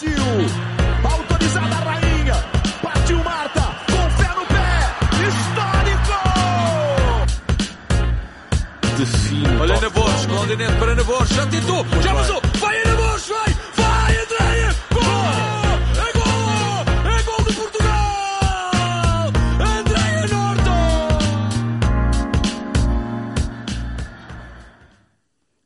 [0.00, 0.16] Brasil.
[1.04, 2.34] Autorizada a rainha.
[2.82, 3.60] Partiu Marta.
[3.90, 4.96] Com fé no pé.
[5.28, 6.14] Histórico.
[9.60, 11.84] Olha na Borges, Claudinete para Borges, já tentou,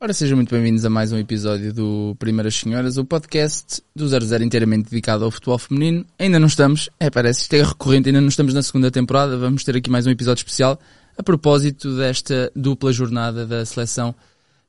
[0.05, 4.43] Ora, sejam muito bem-vindos a mais um episódio do Primeiras Senhoras, o podcast do 00
[4.43, 6.05] inteiramente dedicado ao futebol feminino.
[6.19, 9.63] Ainda não estamos, é, parece, isto é recorrente, ainda não estamos na segunda temporada, vamos
[9.63, 10.79] ter aqui mais um episódio especial
[11.17, 14.13] a propósito desta dupla jornada da seleção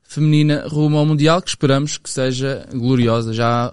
[0.01, 3.31] feminina rumo ao Mundial, que esperamos que seja gloriosa.
[3.31, 3.71] Já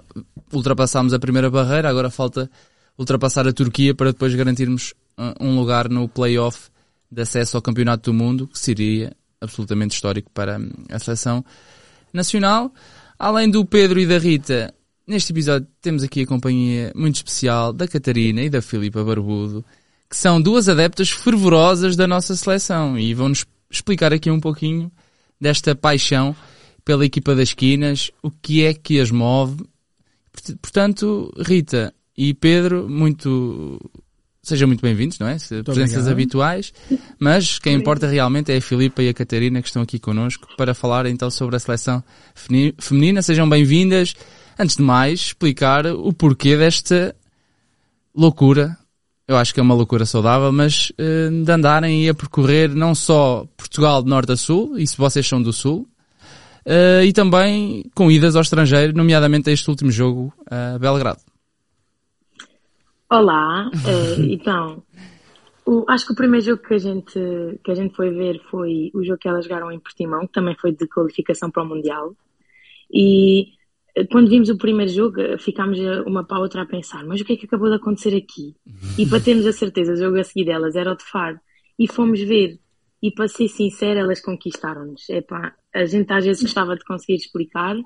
[0.53, 2.51] ultrapassámos a primeira barreira, agora falta
[2.99, 6.69] ultrapassar a Turquia para depois garantirmos uh, um lugar no play-off
[7.11, 11.45] de acesso ao Campeonato do Mundo, que seria absolutamente histórico para hum, a seleção
[12.13, 12.73] nacional.
[13.19, 14.75] Além do Pedro e da Rita,
[15.07, 19.65] neste episódio temos aqui a companhia muito especial da Catarina e da Filipa Barbudo,
[20.11, 24.91] que são duas adeptas fervorosas da nossa seleção e vão-nos explicar aqui um pouquinho
[25.41, 26.35] desta paixão
[26.85, 29.65] pela equipa das esquinas, o que é que as move.
[30.33, 33.81] Port- Portanto, Rita e Pedro, muito
[34.45, 35.39] sejam muito bem-vindos, não é?
[35.39, 36.13] Se- Presenças obrigado.
[36.13, 36.73] habituais,
[37.19, 40.75] mas quem importa realmente é a Filipa e a Catarina que estão aqui connosco para
[40.75, 42.03] falar então sobre a seleção
[42.79, 43.23] feminina.
[43.23, 44.15] Sejam bem-vindas.
[44.59, 47.15] Antes de mais, explicar o porquê desta
[48.15, 48.77] loucura.
[49.27, 52.95] Eu acho que é uma loucura saudável, mas eh, de andarem e a percorrer não
[52.95, 55.89] só Portugal de norte a sul, e se vocês são do sul,
[56.65, 61.21] eh, e também com idas ao estrangeiro, nomeadamente a este último jogo a Belgrado.
[63.15, 64.83] Olá, eh, então,
[65.65, 67.15] o- acho que o primeiro jogo que a, gente,
[67.65, 70.57] que a gente foi ver foi o jogo que elas jogaram em Portimão, que também
[70.61, 72.17] foi de qualificação para o Mundial.
[72.93, 73.49] E
[73.97, 77.21] eh, quando vimos o primeiro jogo, eh, ficámos uma para a outra a pensar, mas
[77.21, 78.57] o que é que acabou de acontecer aqui?
[78.99, 81.39] E para termos a certeza, o jogo a seguir delas era o de Faro.
[81.79, 82.59] E fomos ver.
[83.03, 85.09] E para ser sincera, elas conquistaram-nos.
[85.09, 87.77] Epá, a gente às vezes gostava de conseguir explicar,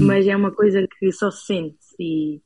[0.00, 1.78] mas é uma coisa que só se sente.
[1.98, 2.40] E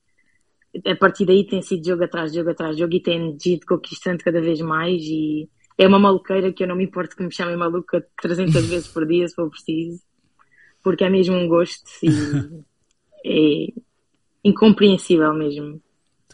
[0.86, 3.66] a partir daí tem sido jogo atrás de jogo atrás de jogo e tem ido
[3.66, 5.48] conquistando cada vez mais e
[5.78, 9.06] é uma maluqueira que eu não me importo que me chamem maluca 300 vezes por
[9.06, 10.00] dia se for preciso
[10.82, 12.08] porque é mesmo um gosto e
[13.24, 13.80] é
[14.44, 15.80] incompreensível mesmo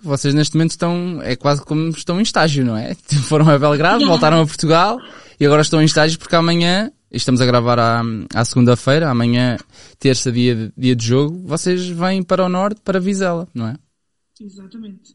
[0.03, 2.95] Vocês neste momento estão, é quase como estão em estágio, não é?
[3.29, 4.99] Foram a Belgrado, voltaram a Portugal
[5.39, 8.03] e agora estão em estágio porque amanhã, estamos a gravar à,
[8.35, 9.57] à segunda-feira, amanhã,
[9.99, 13.77] terça, dia de, dia de jogo, vocês vêm para o norte, para Vizela, não é?
[14.41, 15.15] Exatamente.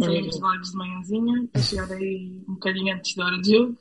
[0.00, 3.76] É Saímos Lagos de manhãzinha, a chegar aí um bocadinho antes da hora de jogo,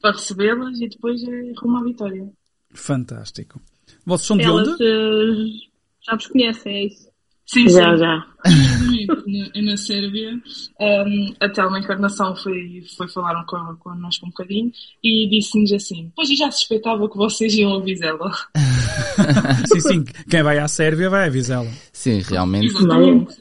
[0.00, 2.32] para recebê-las e depois é rumo à vitória.
[2.72, 3.60] Fantástico.
[4.06, 4.82] Vocês são de Elas onde?
[4.82, 5.68] eh,
[6.06, 7.12] já vos conhecem, é isso?
[7.44, 7.98] Sim, já sim.
[7.98, 9.52] já Exatamente.
[9.54, 10.42] na, na Sérvia,
[10.80, 14.72] um, a Telma Encarnação foi, foi falar con- connosco um bocadinho
[15.04, 18.30] e disse-nos assim: Pois eu já suspeitava que vocês iam a Vizela.
[19.68, 20.04] sim, sim.
[20.30, 21.70] Quem vai à Sérvia vai a Vizela.
[21.92, 22.66] Sim, realmente.
[22.66, 23.36] Exatamente.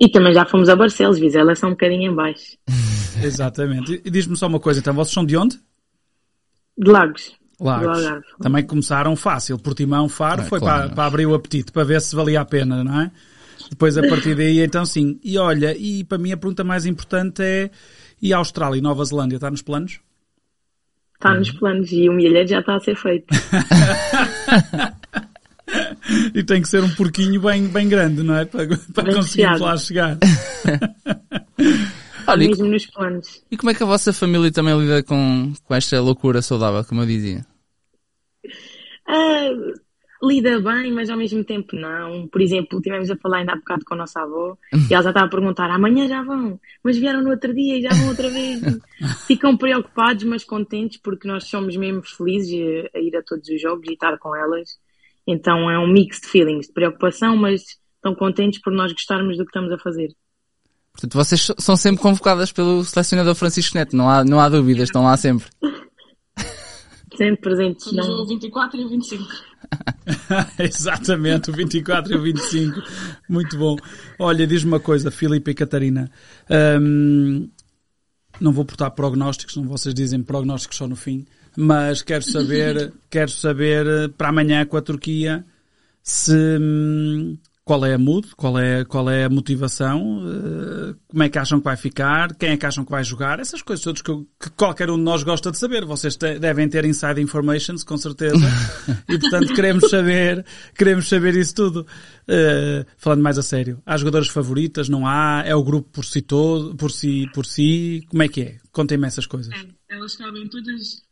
[0.00, 2.56] E também já fomos a Barcelos Vizela é só um bocadinho em baixo
[3.22, 4.00] Exatamente.
[4.04, 5.58] E- diz-me só uma coisa, então, vocês são de onde?
[6.78, 7.98] de Lagos Lagos.
[8.40, 9.58] Também começaram fácil.
[9.58, 10.84] Portimão, Faro, Ah, foi claro.
[10.86, 13.10] para, para abrir o apetite, para ver se valia a pena, não é?
[13.68, 15.20] Depois, a partir daí, então sim.
[15.22, 17.70] E olha, e para mim a pergunta mais importante é,
[18.22, 20.00] e a Austrália e Nova Zelândia, está nos planos?
[21.14, 23.26] está nos planos e o milheiro já está a ser feito
[26.34, 28.44] E tem que ser um porquinho bem, bem grande, não é?
[28.44, 30.18] Para, para Bem conseguirmos lá chegar.
[32.26, 35.52] Olha, e, mesmo nos planos e como é que a vossa família também lida com,
[35.64, 37.44] com esta loucura saudável, como eu dizia?
[39.08, 39.48] Ah,
[40.22, 42.28] lida bem, mas ao mesmo tempo não.
[42.28, 45.10] Por exemplo, tivemos a falar ainda há bocado com a nossa avó e ela já
[45.10, 48.28] estava a perguntar: amanhã já vão, mas vieram no outro dia e já vão outra
[48.28, 48.60] vez.
[49.26, 52.52] Ficam preocupados, mas contentes porque nós somos mesmo felizes
[52.94, 54.78] a, a ir a todos os jogos e estar com elas.
[55.26, 57.62] Então é um mix de feelings, de preocupação, mas
[57.96, 60.08] estão contentes por nós gostarmos do que estamos a fazer.
[60.92, 65.04] Portanto, vocês são sempre convocadas pelo selecionador Francisco Neto, não há, não há dúvidas, estão
[65.04, 65.46] lá sempre.
[67.16, 67.84] Sempre presentes.
[67.84, 68.22] Somos Não...
[68.22, 69.24] o 24 e o 25.
[70.58, 72.80] Exatamente, o 24 e o 25.
[73.28, 73.76] Muito bom.
[74.18, 76.10] Olha, diz-me uma coisa, Filipe e Catarina.
[76.80, 77.50] Hum,
[78.40, 83.30] não vou portar prognósticos, não vocês dizem prognósticos só no fim, mas quero saber, quero
[83.30, 85.44] saber eh, para amanhã com a Turquia
[86.02, 87.36] se hum,
[87.70, 91.60] qual é a mood, qual é, qual é a motivação, uh, como é que acham
[91.60, 94.26] que vai ficar, quem é que acham que vai jogar, essas coisas todas que, eu,
[94.40, 95.84] que qualquer um de nós gosta de saber.
[95.84, 98.44] Vocês te, devem ter inside informations, com certeza,
[99.08, 100.44] e portanto queremos saber,
[100.76, 101.86] queremos saber isso tudo.
[102.28, 105.44] Uh, falando mais a sério, há jogadoras favoritas, não há?
[105.46, 108.04] É o grupo por si todo, por si, por si?
[108.10, 108.56] Como é que é?
[108.72, 109.54] Contem-me essas coisas.
[109.54, 111.02] É, elas cabem todas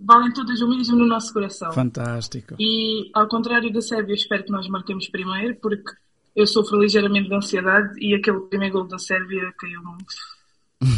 [0.00, 1.72] valem todas o mesmo no nosso coração.
[1.72, 2.54] Fantástico.
[2.58, 5.92] E ao contrário da Sérvia, espero que nós marquemos primeiro, porque
[6.34, 10.32] eu sofro ligeiramente de ansiedade e aquele primeiro gol da Sérvia caiu muito.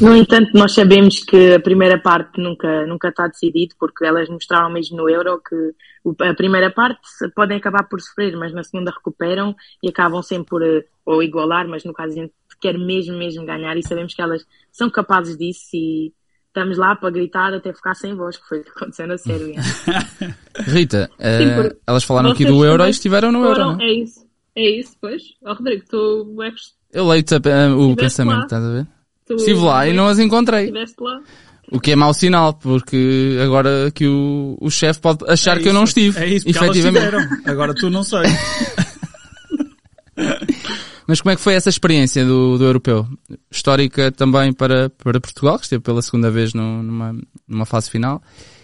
[0.00, 4.70] No entanto, nós sabemos que a primeira parte nunca, nunca está decidido, porque elas mostraram
[4.70, 5.75] mesmo no Euro que
[6.25, 10.62] a primeira parte podem acabar por sofrer, mas na segunda recuperam e acabam sempre por
[10.62, 14.22] eh, ou igualar, mas no caso a gente quer mesmo, mesmo ganhar e sabemos que
[14.22, 16.14] elas são capazes disso e
[16.55, 19.61] estamos lá para gritar até ficar sem voz, que foi o que aconteceu na Sérvia.
[20.67, 23.77] Rita, uh, elas falaram aqui do Euro e estiveram no foram, Euro.
[23.77, 23.85] Não?
[23.85, 24.25] É isso,
[24.55, 25.23] é isso, pois.
[25.45, 26.55] Ó oh, Rodrigo, tu és.
[26.93, 28.45] Eu leio-te uh, o pensamento, lá.
[28.45, 28.87] estás a ver?
[29.27, 30.67] Tu Estive lá e não as encontrei.
[30.67, 31.21] Estiveste lá.
[31.73, 35.69] O que é mau sinal, porque agora que o, o chefe pode achar é que
[35.69, 36.17] eu não estive.
[36.23, 37.17] É isso, porque efetivamente.
[37.47, 38.21] Agora tu não sei.
[41.06, 43.06] Mas como é que foi essa experiência do, do europeu?
[43.51, 47.17] Histórica também para, para Portugal, que esteve pela segunda vez no, numa,
[47.47, 48.23] numa fase final.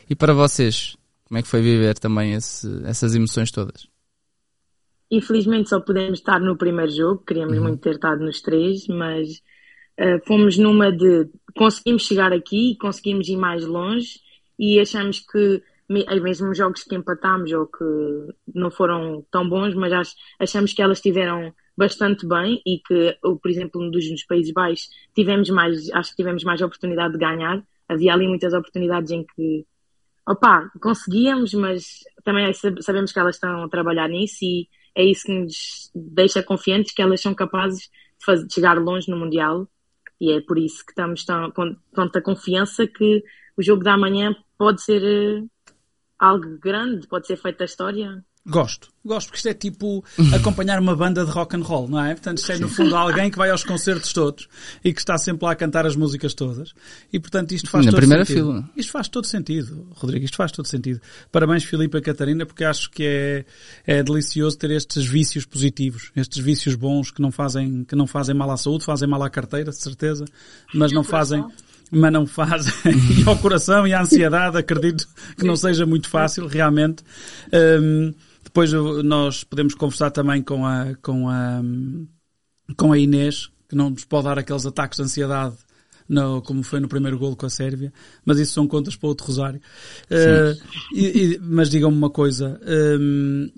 [0.09, 3.87] E para vocês, como é que foi viver também esse, essas emoções todas?
[5.11, 7.65] Infelizmente só pudemos estar no primeiro jogo, queríamos uhum.
[7.65, 9.29] muito ter estado nos três, mas
[9.99, 14.21] uh, fomos numa de conseguimos chegar aqui, conseguimos ir mais longe
[14.59, 17.85] e achamos que mesmo jogos que empatámos ou que
[18.55, 23.81] não foram tão bons, mas achamos que elas tiveram bastante bem e que, por exemplo,
[23.81, 27.65] nos, Países Baixos tivemos mais, acho que tivemos mais oportunidade de ganhar.
[27.88, 29.67] Havia ali muitas oportunidades em que,
[30.29, 35.32] opa, conseguíamos, mas também sabemos que elas estão a trabalhar nisso e é isso que
[35.32, 37.85] nos deixa confiantes que elas são capazes
[38.19, 39.67] de, fazer, de chegar longe no Mundial
[40.21, 43.25] e é por isso que estamos tão, com tanta confiança que
[43.56, 45.50] o jogo da manhã pode ser uh,
[46.19, 48.23] algo grande, pode ser feita a história.
[48.50, 50.05] Gosto, gosto, porque isto é tipo
[50.35, 52.14] acompanhar uma banda de rock and roll, não é?
[52.14, 54.49] Portanto, isto é no fundo alguém que vai aos concertos todos
[54.85, 56.73] e que está sempre lá a cantar as músicas todas.
[57.12, 58.47] E portanto isto faz Na todo primeira sentido.
[58.52, 58.70] fila.
[58.76, 61.00] Isto faz todo sentido, Rodrigo, isto faz todo sentido.
[61.31, 63.44] Parabéns Filipe e Catarina, porque acho que é,
[63.87, 68.35] é delicioso ter estes vícios positivos, estes vícios bons que não fazem, que não fazem
[68.35, 70.25] mal à saúde, fazem mal à carteira, de certeza,
[70.75, 71.44] mas não fazem
[71.91, 72.73] mas não fazem,
[73.19, 77.02] e ao coração e à ansiedade, acredito que não seja muito fácil, realmente.
[77.52, 78.73] Um, depois
[79.05, 81.61] nós podemos conversar também com a, com a,
[82.77, 85.57] com a Inês, que não nos pode dar aqueles ataques de ansiedade
[86.09, 87.93] no, como foi no primeiro golo com a Sérvia,
[88.25, 89.61] mas isso são contas para outro rosário.
[90.11, 90.61] Uh,
[90.93, 92.61] e, e, mas digam-me uma coisa,
[93.01, 93.49] um,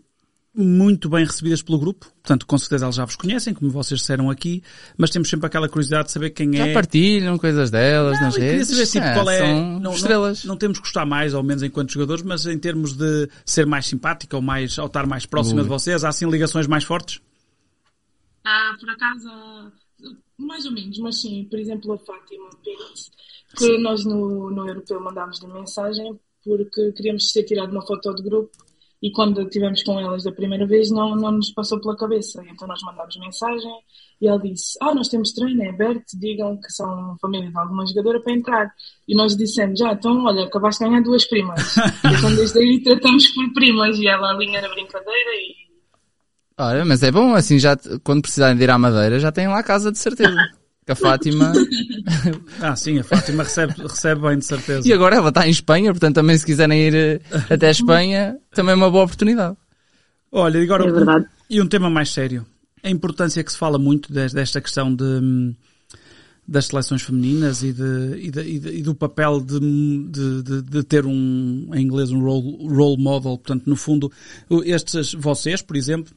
[0.55, 2.07] muito bem recebidas pelo grupo.
[2.07, 4.63] Portanto, com certeza eles já vos conhecem, como vocês disseram aqui,
[4.99, 6.69] mas temos sempre aquela curiosidade de saber quem já é.
[6.69, 8.69] Já partilham coisas delas não, nas redes.
[8.69, 10.45] Saber, tipo, é, qual é, não, estrelas.
[10.45, 13.67] Não, não, temos que gostar mais ou menos enquanto jogadores, mas em termos de ser
[13.67, 15.63] mais simpática ou mais, ou estar mais próxima Ui.
[15.63, 17.21] de vocês, há assim ligações mais fortes?
[18.45, 19.31] Ah, por acaso,
[20.37, 23.11] mais ou menos, mas sim, por exemplo, a Fátima Pérez,
[23.57, 28.51] que nós no, no Europeu mandámos-lhe mensagem porque queríamos ter tirado uma foto de grupo
[29.03, 32.41] e quando estivemos com elas da primeira vez não, não nos passou pela cabeça.
[32.49, 33.73] Então nós mandámos mensagem
[34.21, 37.85] e ela disse: Ah, nós temos treino, é aberto, digam que são família de alguma
[37.85, 38.73] jogadora para entrar.
[39.09, 41.77] E nós dissemos: Já, ah, então olha, acabaste de ganhar duas primas.
[41.99, 45.63] então desde aí tratamos por primas e ela alinha na brincadeira e.
[46.57, 49.59] Olha, mas é bom, assim já quando precisarem de ir à Madeira já têm lá
[49.59, 50.37] a casa de certeza.
[50.85, 51.53] Que a Fátima.
[52.61, 54.89] ah, sim, a Fátima recebe, recebe bem, de certeza.
[54.89, 58.37] E agora ela está em Espanha, portanto também se quiserem ir eh, até a Espanha,
[58.53, 59.57] também é uma boa oportunidade.
[60.33, 60.89] Olha, e agora.
[60.89, 61.27] É verdade.
[61.49, 62.45] E um tema mais sério.
[62.83, 65.55] A importância que se fala muito desta questão de,
[66.49, 69.61] das seleções femininas e, de, e, de, e do papel de,
[70.11, 73.39] de, de, ter um, em inglês, um role, role model.
[73.39, 74.11] Portanto, no fundo,
[74.65, 76.13] estes, vocês, por exemplo,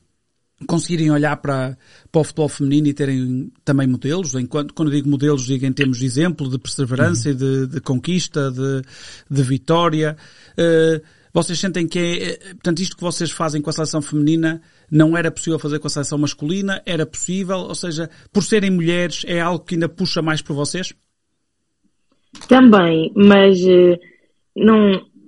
[0.68, 1.78] conseguirem olhar para,
[2.12, 6.00] para o futebol feminino e terem também modelos, enquanto, quando digo modelos, digo em termos
[6.00, 7.36] de exemplo, de perseverança, uhum.
[7.36, 8.82] de, de, conquista, de,
[9.30, 10.16] de vitória.
[10.52, 14.62] Uh, vocês sentem que é, é, portanto, isto que vocês fazem com a seleção feminina
[14.90, 19.24] não era possível fazer com a seleção masculina, era possível, ou seja, por serem mulheres,
[19.28, 20.94] é algo que ainda puxa mais por vocês?
[22.48, 24.00] Também, mas uh,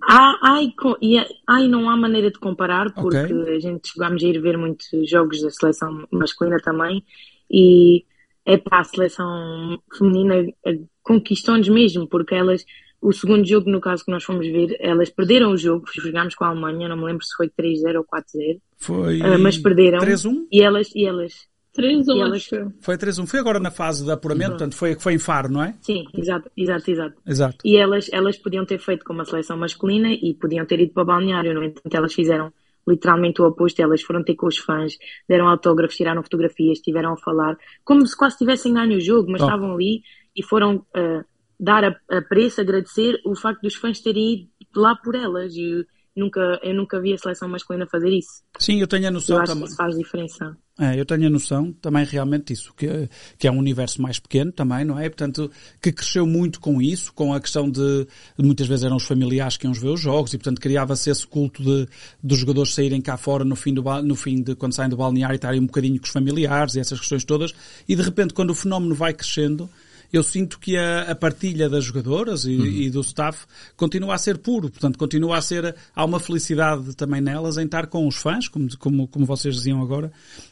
[0.07, 0.63] não, Há, há,
[1.01, 3.55] e, há e não há maneira de comparar, porque okay.
[3.55, 7.03] a gente chegámos a ir ver muitos jogos da seleção masculina também,
[7.51, 8.05] e
[8.45, 10.35] é para a seleção feminina
[10.65, 12.65] eh, conquistou-nos mesmo, porque elas
[13.01, 16.45] o segundo jogo, no caso que nós fomos ver, elas perderam o jogo, jogámos com
[16.45, 19.99] a Alemanha, não me lembro se foi 3-0 ou 4-0, Foi ah, mas perderam.
[19.99, 20.47] 3-1?
[20.51, 21.47] E elas, e elas,
[21.77, 22.73] 3 E ou elas- acho eu.
[22.81, 23.25] Foi 3-1.
[23.27, 25.73] Foi agora na fase de apuramento, portanto foi, foi em Faro, não é?
[25.81, 27.15] sim, exato, exato, exato.
[27.25, 27.57] Exato.
[27.63, 31.03] E elas, elas podiam ter feito como a seleção masculina e podiam ter ido para
[31.03, 31.53] o balneário.
[31.53, 32.51] No entanto, elas fizeram
[32.87, 33.79] literalmente o oposto.
[33.81, 34.97] Elas foram ter com os fãs,
[35.29, 39.41] deram autógrafos, tiraram fotografias, estiveram a falar, como se quase tivessem ganho o jogo, mas
[39.41, 39.45] Oh.
[39.45, 40.01] estavam ali
[40.35, 41.23] e foram ah,
[41.59, 45.53] dar a, a preço, agradecer o facto dos fãs terem ido lá por elas.
[45.55, 48.41] E eu nunca, eu nunca vi a seleção masculina fazer isso.
[48.57, 49.67] Sim, eu tenho a Eu noção acho que também.
[49.67, 50.57] isso faz diferença.
[50.79, 54.51] É, eu tenho a noção também realmente disso, que, que é um universo mais pequeno
[54.51, 55.09] também, não é?
[55.09, 55.49] Portanto,
[55.81, 58.07] que cresceu muito com isso, com a questão de,
[58.37, 61.63] muitas vezes eram os familiares que iam ver os jogos e portanto criava-se esse culto
[61.63, 61.87] de,
[62.21, 65.33] dos jogadores saírem cá fora no fim do, no fim de, quando saem do balneário
[65.33, 67.55] e estarem um bocadinho com os familiares e essas questões todas
[67.89, 69.67] e de repente quando o fenómeno vai crescendo,
[70.11, 73.45] eu sinto que a, a partilha das jogadoras e, e do staff
[73.75, 77.87] continua a ser puro, portanto continua a ser, há uma felicidade também nelas em estar
[77.87, 80.11] com os fãs, como, como, como vocês diziam agora,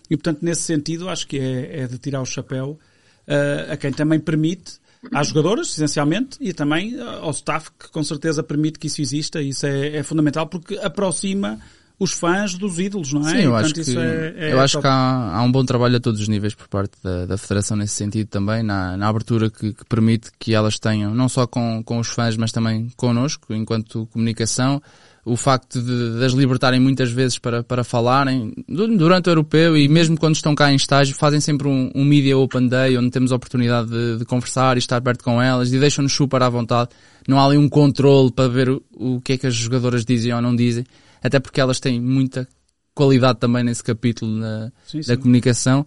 [0.09, 2.79] e portanto nesse sentido acho que é, é de tirar o chapéu
[3.27, 4.79] eh, a quem também permite,
[5.11, 9.41] às jogadoras, essencialmente, e também eh, ao staff que com certeza permite que isso exista,
[9.41, 11.59] e isso é, é fundamental porque aproxima
[11.99, 13.31] os fãs dos ídolos, não é?
[13.31, 14.81] Sim, eu portanto, acho que, é- é eu acho top.
[14.83, 17.77] que há, há um bom trabalho a todos os níveis por parte da, da Federação
[17.77, 21.81] nesse sentido também, na, na abertura que, que permite que elas tenham, não só com,
[21.83, 24.81] com os fãs, mas também connosco, enquanto comunicação,
[25.23, 29.75] o facto de, de as libertarem muitas vezes para, para falarem du- durante o europeu
[29.75, 33.09] e mesmo quando estão cá em estágio, fazem sempre um, um Media Open Day onde
[33.09, 36.49] temos a oportunidade de, de conversar e estar perto com elas e deixam-nos super à
[36.49, 36.89] vontade.
[37.27, 40.33] Não há ali um controle para ver o, o que é que as jogadoras dizem
[40.33, 40.85] ou não dizem,
[41.23, 42.47] até porque elas têm muita
[42.93, 45.17] qualidade também nesse capítulo na, Sim, da sim.
[45.17, 45.85] comunicação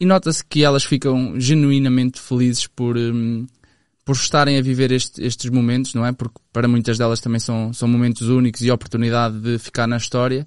[0.00, 3.46] e nota-se que elas ficam genuinamente felizes por, hum,
[4.04, 6.12] por estarem a viver este- estes momentos, não é?
[6.12, 10.46] Porque para muitas delas também são, são momentos únicos e oportunidade de ficar na história.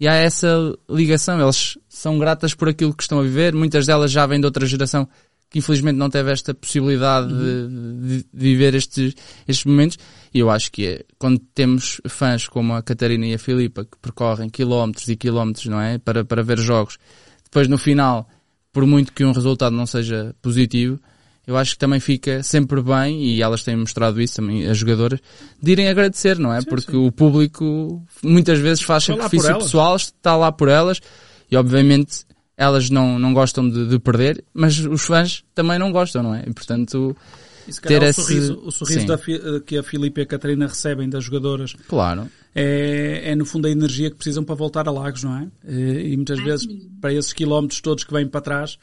[0.00, 0.48] E há essa
[0.88, 4.46] ligação, elas são gratas por aquilo que estão a viver, muitas delas já vêm de
[4.46, 5.08] outra geração
[5.50, 9.14] que infelizmente não teve esta possibilidade de, de viver estes,
[9.46, 9.98] estes momentos.
[10.32, 13.96] E eu acho que é, quando temos fãs como a Catarina e a Filipa que
[14.00, 15.98] percorrem quilómetros e quilómetros, não é?
[15.98, 16.98] Para, para ver jogos.
[17.44, 18.28] Depois no final,
[18.72, 21.00] por muito que um resultado não seja positivo,
[21.46, 25.18] eu acho que também fica sempre bem, e elas têm mostrado isso também, as jogadoras,
[25.62, 26.60] de irem agradecer, não é?
[26.60, 31.00] Porque o público muitas vezes faz por sacrifício pessoal, está lá por elas,
[31.50, 32.26] e obviamente
[32.58, 36.42] elas não, não gostam de, de perder, mas os fãs também não gostam, não é?
[36.46, 37.16] E portanto,
[37.68, 41.08] E ter o esse- sorriso, o sorriso da que a Filipe e a Catarina recebem
[41.08, 45.22] das jogadoras claro, é, é no fundo a energia que precisam para voltar a Lagos,
[45.22, 45.46] não é?
[45.68, 46.66] E, e muitas vezes
[47.00, 48.76] para esses quilómetros todos que vêm para trás,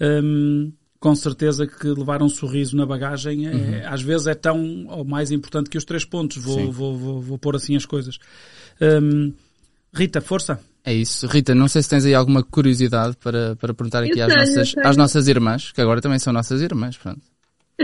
[0.00, 0.70] hum,
[1.00, 5.30] com certeza que levar um sorriso na bagagem é, às vezes é tão ou mais
[5.32, 6.36] importante que os três pontos.
[6.36, 8.18] Vou, vou, vou, vou pôr assim as coisas.
[8.80, 9.32] Hum,
[9.94, 10.60] Rita, força.
[10.84, 11.26] É isso.
[11.26, 14.46] Rita, não sei se tens aí alguma curiosidade para, para perguntar aqui Eu às, tenho,
[14.46, 17.22] nossas, às nossas irmãs, que agora também são nossas irmãs, pronto.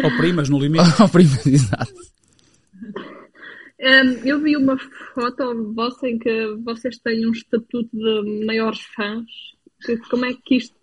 [0.03, 0.85] Ou primas no limite.
[1.01, 1.93] Ao primeiro, exato.
[3.81, 4.77] Hum, eu vi uma
[5.15, 9.27] foto vossa em que vocês têm um estatuto de maiores fãs.
[10.11, 10.75] Como é que isto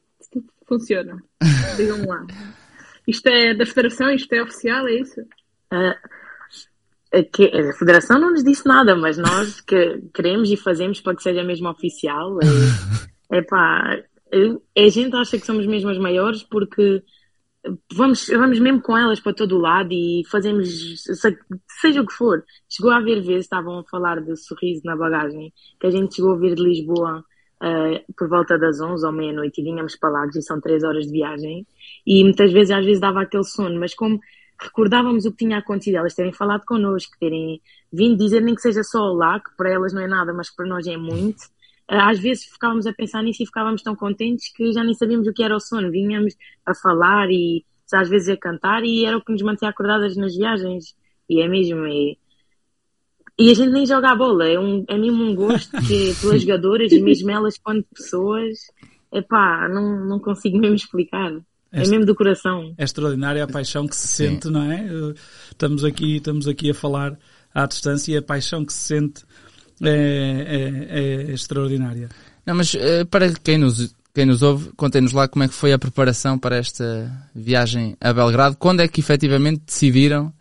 [0.66, 1.22] funciona?
[1.76, 2.26] Digam lá.
[3.06, 4.10] Isto é da Federação?
[4.12, 4.88] Isto é oficial?
[4.88, 5.22] É isso?
[5.72, 5.96] A
[7.24, 11.24] que- a Federação não nos disse nada, mas nós que queremos e fazemos para que
[11.24, 12.38] seja mesmo oficial.
[13.32, 13.98] É, pá,
[14.78, 17.02] a gente acha que somos mesmo as maiores porque
[17.94, 20.68] vamos, vamos mesmo com elas para todo o lado e fazemos
[21.04, 21.38] se-
[21.82, 22.44] seja o que for.
[22.70, 26.34] Chegou a haver vezes, estavam a falar de sorriso na bagagem, que a gente chegou
[26.34, 27.24] a vir de Lisboa
[27.62, 31.06] ah, por volta das 11 ou meia-noite e vinhamos para Lagos e são 3 horas
[31.06, 31.66] de viagem
[32.06, 34.20] e muitas vezes às vezes dava aquele sono, mas como
[34.60, 38.84] recordávamos o que tinha acontecido, elas terem falado connosco, terem vindo dizer nem que seja
[38.84, 41.44] só lá, que para elas não é nada, mas que para nós é muito.
[41.88, 45.28] Ah, Às vezes ficávamos a pensar nisso e ficávamos tão contentes que já nem sabíamos
[45.28, 45.92] o que era o sono.
[45.92, 46.36] Vinhamos
[46.66, 50.36] a falar e às vezes a cantar e era o que nos mantinha acordadas nas
[50.36, 50.96] viagens.
[51.30, 51.86] E é mesmo.
[51.88, 52.18] E,
[53.38, 56.42] e a gente nem joga a bola, é, um, é mesmo um gosto que, pelas
[56.42, 58.60] jogadoras mesmo elas quando pessoas.
[59.12, 61.32] Epá, não, não consigo mesmo explicar.
[61.77, 62.74] É Este- mesmo do coração.
[62.77, 64.15] É extraordinária a paixão que se Sim.
[64.29, 64.86] sente, não é?
[64.88, 65.13] Eh,
[65.51, 67.17] Estamos aqui, estamos aqui a falar
[67.53, 69.24] à distância e a paixão que se sente
[69.82, 72.10] é, é- é extraordinária.
[72.46, 75.74] Não, mas eh, para quem nos, quem nos ouve, contem-nos lá como é que foi
[75.74, 80.32] a preparação para esta viagem a Belgrado, quando é que efetivamente decidiram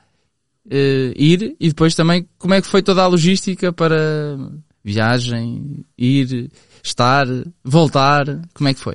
[0.70, 4.36] eh, ir e depois também como é que foi toda a logística para
[4.84, 6.50] viagem, ir,
[6.82, 7.26] estar,
[7.62, 8.94] voltar, como é que foi?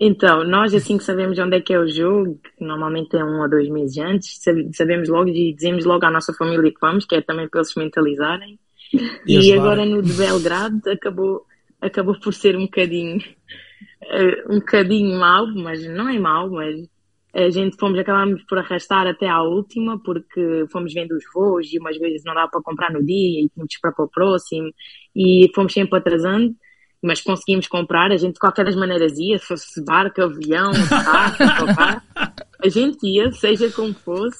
[0.00, 3.40] Então, nós assim que sabemos onde é que é o jogo, que normalmente é um
[3.42, 7.04] ou dois meses antes, sab- sabemos logo e dizemos logo à nossa família que vamos,
[7.04, 8.58] que é também para eles se mentalizarem.
[9.26, 11.44] E E, agora no de Belgrado acabou,
[11.80, 13.18] acabou por ser um bocadinho,
[14.02, 16.76] eh, um bocadinho mau, mas não é mau, mas
[17.34, 21.78] a gente fomos, acabámos por arrastar até à última, porque fomos vendo os voos e
[21.78, 24.70] umas vezes não dava para comprar no dia e tínhamos para o próximo
[25.14, 26.54] e fomos sempre atrasando,
[27.02, 32.02] mas conseguimos comprar, a gente de qualquer das maneiras ia, se fosse barco, avião, carro,
[32.62, 34.38] a gente ia, seja como fosse,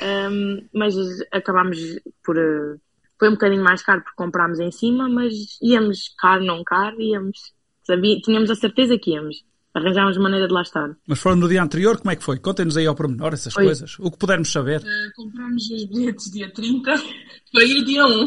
[0.00, 0.94] Ahm, mas
[1.32, 1.78] acabámos
[2.24, 2.36] por.
[2.36, 2.76] eh,
[3.18, 5.32] foi um bocadinho mais caro porque comprámos em cima, mas
[5.62, 7.52] íamos caro, não caro, íamos.
[7.82, 9.44] Sabia, tínhamos a certeza que íamos.
[9.72, 10.96] Arranjámos maneira de lá estar.
[11.06, 12.38] Mas foram no dia anterior, como é que foi?
[12.38, 13.64] Contem-nos aí ao pormenor essas Foi.
[13.64, 13.98] coisas.
[13.98, 14.80] O que pudermos saber.
[14.80, 16.94] Uh, comprámos os bilhetes dia 30
[17.52, 18.26] para ir dia 1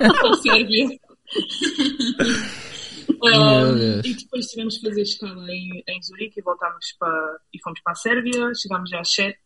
[0.00, 0.88] para a Sérvia.
[0.88, 1.09] Meu
[3.22, 7.80] Um, e depois tivemos que fazer escala em, em Zurique e voltámos para e fomos
[7.82, 9.38] para a Sérvia, chegámos às 7,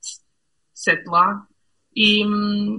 [0.72, 1.44] 7 lá.
[1.96, 2.22] E,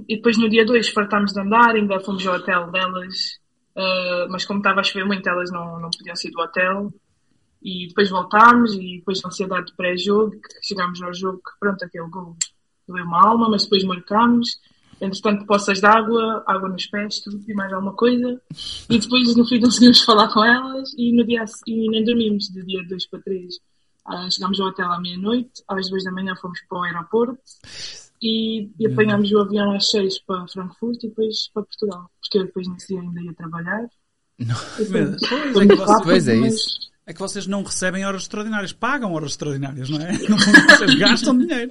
[0.08, 3.14] e depois no dia 2 fartámos de andar, ainda fomos ao hotel delas,
[3.76, 6.92] uh, mas como estava a chover muito, elas não, não podiam sair do hotel.
[7.62, 12.08] E depois voltámos e depois de ansiedade de pré-jogo, chegámos ao jogo, que pronto, aquele
[12.08, 12.36] gol
[12.86, 14.60] doeu uma alma, mas depois marcámos.
[15.00, 18.40] Entretanto, poças de água, água nos pés, tudo e mais alguma coisa.
[18.88, 22.62] E depois, no fim, conseguimos falar com elas e no dia e nem dormimos, de
[22.64, 23.54] dia 2 para 3.
[24.30, 27.38] chegámos ao hotel à meia-noite, às 2 da manhã fomos para o aeroporto
[28.22, 32.10] e, e apanhámos o avião às 6 para Frankfurt e depois para Portugal.
[32.20, 33.86] Porque eu depois nesse dia ainda ia trabalhar.
[34.38, 35.82] E Pois, pronto.
[35.82, 36.86] é Pois é mas- isso.
[37.08, 40.10] É que vocês não recebem horas extraordinárias, pagam horas extraordinárias, não é?
[40.76, 41.70] Vocês gastam dinheiro.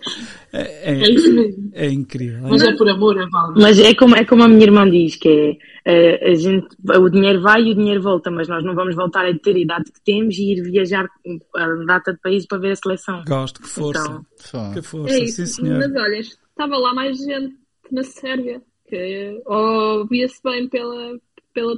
[0.53, 1.71] É, É é, isso mesmo.
[1.73, 2.39] é incrível.
[2.43, 3.59] Mas é por amor, é válido.
[3.61, 7.09] Mas é como, é como a minha irmã diz, que é, eh, a gente, o
[7.09, 9.91] dinheiro vai e o dinheiro volta, mas nós não vamos voltar a ter a idade
[9.91, 11.05] que temos e ir viajar
[11.53, 13.21] a data de país para ver a seleção.
[13.27, 14.23] Gosto, que força.
[14.47, 14.73] Então.
[14.73, 15.45] Que força, É isso.
[15.45, 15.79] sim senhor.
[15.79, 17.53] Mas olha, estava lá mais gente
[17.91, 21.19] na Sérvia, que ou via-se bem pela,
[21.53, 21.75] pela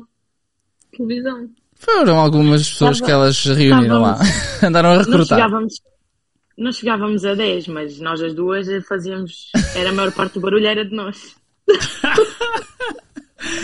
[0.96, 1.50] televisão.
[1.80, 4.18] Foram algumas pessoas Tava- que elas reuniram lá.
[4.64, 5.38] Andaram a Nós recrutar.
[5.40, 5.74] chegávamos,
[6.58, 9.52] nós chegávamos a 10, mas nós as duas fazíamos.
[9.76, 11.36] Era a maior parte do barulho era de nós.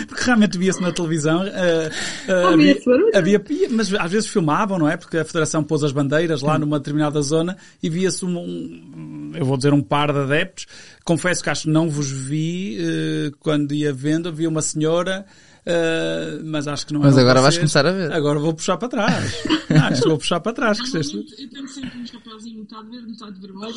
[0.07, 1.43] Porque realmente via-se na televisão.
[1.43, 1.89] eh,
[2.27, 2.43] eh,
[3.13, 4.95] havia, havia, mas às vezes filmavam, não é?
[4.95, 9.43] Porque a Federação pôs as bandeiras lá numa determinada zona e via-se um, um- eu
[9.43, 10.67] vou dizer, um par de adeptos.
[11.03, 14.29] Confesso que acho que não vos vi eh, quando ia vendo.
[14.29, 15.25] Havia uma senhora,
[15.65, 18.11] eh, mas acho que não Mas eram agora vais começar a ver.
[18.11, 19.43] Agora vou puxar para trás.
[19.69, 20.79] acho que vou puxar para trás.
[20.81, 23.75] Que eu tenho sempre um chapéuzinho metade verde, metade vermelho.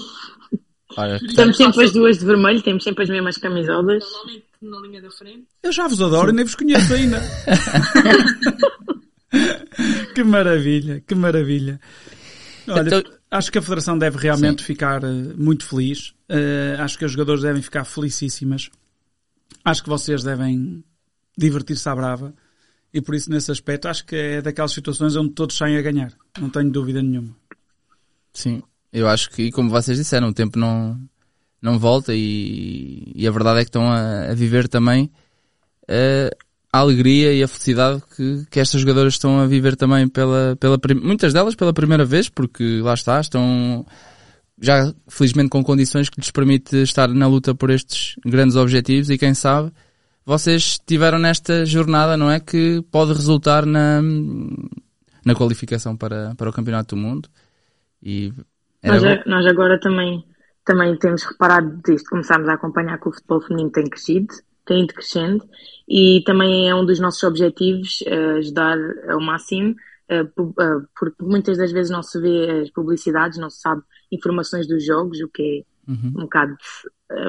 [0.97, 4.05] Olha, Estamos sempre as duas de vermelho, temos sempre as mesmas camisolas.
[4.05, 5.47] Normalmente na linha da frente.
[5.63, 7.21] Eu já vos adoro e nem vos conheço ainda.
[10.15, 11.81] que maravilha, que maravilha.
[12.69, 16.15] Olha, Então- acho que a Federação deve realmente ficar eh, muito feliz.
[16.29, 18.71] Eh, acho que os jogadores devem ficar felicíssimas.
[19.65, 20.83] Acho que vocês devem
[21.37, 22.35] divertir-se à brava.
[22.93, 26.13] E por isso, nesse aspecto, acho que é daquelas situações onde todos saem a ganhar.
[26.41, 27.37] Não tenho dúvida nenhuma.
[28.33, 30.99] Sim, eu acho que, como vocês disseram, o tempo não,
[31.61, 35.11] não volta e, e a verdade é que estão a, a viver também
[35.89, 36.31] eh,
[36.73, 40.79] a alegria e a felicidade que, que estas jogadoras estão a viver também pela, pela
[41.03, 43.85] muitas delas pela primeira vez, porque lá está, estão
[44.61, 49.19] já felizmente com condições que lhes permite estar na luta por estes grandes objetivos e
[49.19, 49.73] quem sabe
[50.27, 52.41] vocês estiveram nesta jornada, não é?
[52.41, 54.03] Que pode resultar na,
[55.25, 57.29] na qualificação para, para o Campeonato do Mundo.
[58.03, 58.33] E
[58.85, 60.25] Nós, a- nós agora também,
[60.65, 64.35] também temos reparado, que começámos a acompanhar que o futebol feminino tem crescido,
[64.67, 65.49] tem ido crescendo,
[65.89, 68.77] e também é um dos nossos objetivos eh, ajudar
[69.09, 69.77] ao máximo,
[70.35, 74.67] pu- eh, porque muitas das vezes não se vê as publicidades, não se sabe informações
[74.67, 76.57] dos jogos, o que é um bocado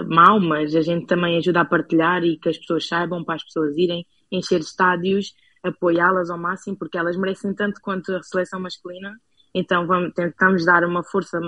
[0.07, 3.43] mau, mas a gente também ajuda a partilhar e que as pessoas saibam para as
[3.43, 9.13] pessoas irem encher estádios, apoiá-las ao máximo, porque elas merecem tanto quanto a seleção masculina.
[9.53, 11.39] Então vamos, tentamos dar uma força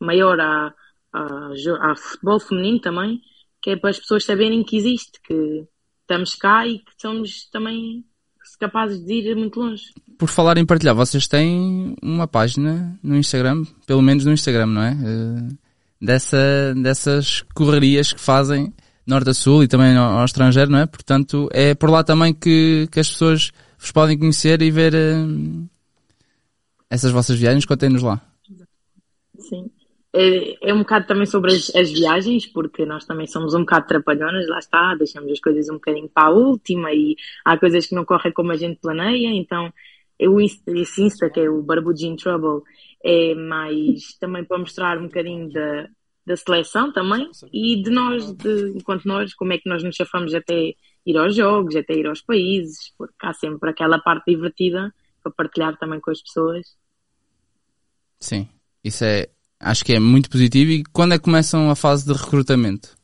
[0.00, 0.72] maior à,
[1.54, 3.20] jo- ao futebol feminino também,
[3.62, 5.66] que é para as pessoas saberem que existe, que
[6.02, 8.04] estamos cá e que somos também
[8.58, 9.84] capazes de ir muito longe.
[10.18, 14.82] Por falar em partilhar, vocês têm uma página no Instagram, pelo menos no Instagram, não
[14.82, 14.90] é?
[14.90, 15.69] Eh,
[16.00, 18.72] dessa, dessas correrias que fazem
[19.06, 20.86] norte a sul e também ao, ao estrangeiro, não é?
[20.86, 25.14] Portanto, é por lá também que, que as pessoas vos podem conhecer e ver eh,
[26.88, 28.20] essas vossas viagens, contem-nos lá.
[29.38, 29.70] Sim.
[30.12, 33.86] É, é um bocado também sobre as, as viagens, porque nós também somos um bocado
[33.86, 37.94] trapalhonas, lá está, deixamos as coisas um bocadinho para a última e há coisas que
[37.94, 39.72] não correm como a gente planeia, então
[40.28, 42.62] o Insta, esse Insta, que é o Barbudinho Trouble,
[43.04, 45.88] é mais também para mostrar um bocadinho da,
[46.26, 50.34] da seleção também e de nós, de, enquanto nós, como é que nós nos chafamos
[50.34, 50.74] até
[51.06, 55.76] ir aos jogos, até ir aos países, porque há sempre aquela parte divertida para partilhar
[55.78, 56.76] também com as pessoas.
[58.18, 58.48] Sim,
[58.84, 59.28] isso é,
[59.58, 60.70] acho que é muito positivo.
[60.70, 62.99] E quando é que começam a fase de recrutamento?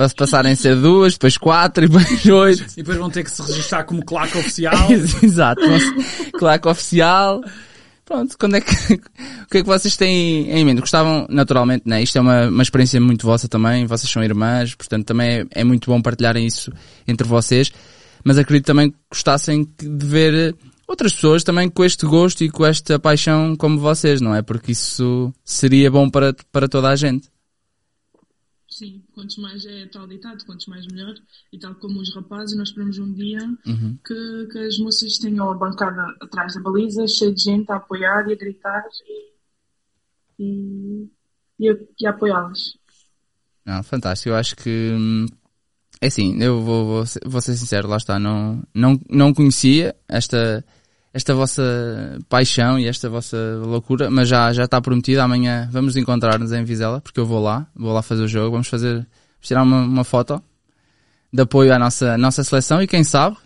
[0.00, 2.64] Para se passarem a ser duas, depois quatro e depois oito.
[2.72, 4.72] E depois vão ter que se registrar como claque oficial.
[5.22, 5.60] Exato,
[6.38, 7.42] claque oficial.
[8.06, 10.80] Pronto, quando é que, o que é que vocês têm em mente?
[10.80, 12.02] Gostavam, naturalmente, né?
[12.02, 15.64] Isto é uma, uma experiência muito vossa também, vocês são irmãs, portanto também é, é
[15.64, 16.72] muito bom partilharem isso
[17.06, 17.70] entre vocês,
[18.24, 20.56] mas acredito também que gostassem de ver
[20.88, 24.40] outras pessoas também com este gosto e com esta paixão como vocês, não é?
[24.40, 27.28] Porque isso seria bom para, para toda a gente.
[28.80, 31.14] Sim, quantos mais é tal ditado, quantos mais melhor.
[31.52, 33.98] E tal como os rapazes, nós esperamos um dia Uhum.
[34.02, 38.26] que, que as moças tenham a bancada atrás da baliza, cheia de gente a apoiar
[38.26, 41.10] e a gritar e, e,
[41.58, 42.72] e a, e a apoiá-las.
[43.66, 44.30] Não, fantástico.
[44.30, 45.26] Eu acho que hum,
[46.00, 49.94] é assim, eu vou, vou, ser, vou ser sincero, lá está, não, não, não conhecia
[50.08, 50.64] esta,
[51.12, 55.20] esta vossa paixão e esta vossa loucura, mas já, já está prometido.
[55.20, 58.68] Amanhã vamos encontrar-nos em Vizela, porque eu vou lá, vou lá fazer o jogo, vamos
[58.68, 59.08] fazer, vamos
[59.42, 60.42] tirar uma, uma foto
[61.32, 63.36] de apoio à nossa, nossa seleção e quem sabe,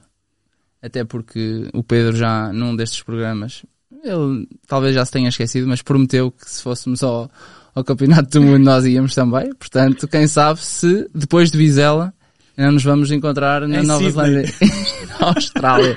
[0.83, 3.64] até porque o Pedro já num destes programas,
[4.03, 7.31] ele talvez já se tenha esquecido, mas prometeu que se fôssemos ao,
[7.74, 9.55] ao Campeonato do Mundo nós íamos também.
[9.55, 12.12] Portanto, quem sabe se depois de Vizela
[12.57, 14.11] ainda nos vamos encontrar na Em Nova.
[14.11, 14.53] Zelândia,
[15.20, 15.96] na Austrália.